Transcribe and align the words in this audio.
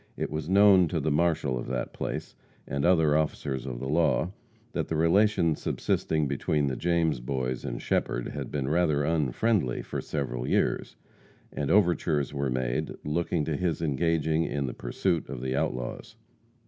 It 0.17 0.31
was 0.31 0.49
known 0.49 0.87
to 0.87 0.99
the 0.99 1.11
marshal 1.11 1.59
of 1.59 1.67
that 1.67 1.93
place, 1.93 2.33
and 2.67 2.83
other 2.85 3.15
officers 3.15 3.67
of 3.67 3.79
the 3.79 3.87
law, 3.87 4.31
that 4.71 4.87
the 4.87 4.95
relations 4.95 5.61
subsisting 5.61 6.27
between 6.27 6.65
the 6.65 6.75
James 6.75 7.19
Boys 7.19 7.63
and 7.63 7.79
Shepherd 7.79 8.29
had 8.29 8.49
been 8.49 8.67
rather 8.67 9.03
unfriendly 9.03 9.83
for 9.83 10.01
several 10.01 10.47
years, 10.47 10.95
and 11.53 11.69
overtures 11.69 12.33
were 12.33 12.49
made 12.49 12.95
looking 13.05 13.45
to 13.45 13.55
his 13.55 13.79
engaging 13.79 14.43
in 14.43 14.65
the 14.65 14.73
pursuit 14.73 15.29
of 15.29 15.39
the 15.39 15.55
outlaws. 15.55 16.15